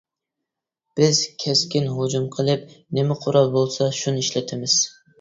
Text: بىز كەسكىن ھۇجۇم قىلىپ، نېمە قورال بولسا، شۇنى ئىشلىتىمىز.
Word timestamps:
بىز 0.99 1.21
كەسكىن 1.43 1.91
ھۇجۇم 1.99 2.27
قىلىپ، 2.39 2.67
نېمە 3.01 3.21
قورال 3.23 3.55
بولسا، 3.61 3.93
شۇنى 4.03 4.29
ئىشلىتىمىز. 4.29 4.85